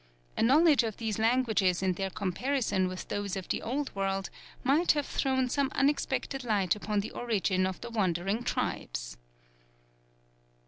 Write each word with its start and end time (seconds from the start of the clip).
A 0.35 0.41
knowledge 0.41 0.81
of 0.81 0.97
these 0.97 1.19
languages 1.19 1.83
and 1.83 1.95
their 1.95 2.09
comparison 2.09 2.87
with 2.87 3.07
those 3.09 3.35
of 3.35 3.47
the 3.49 3.61
old 3.61 3.95
world, 3.95 4.31
might 4.63 4.93
have 4.93 5.05
thrown 5.05 5.47
some 5.47 5.69
unexpected 5.75 6.43
light 6.43 6.75
upon 6.75 7.01
the 7.01 7.11
origin 7.11 7.67
of 7.67 7.79
the 7.81 7.91
wandering 7.91 8.41
tribes. 8.41 9.15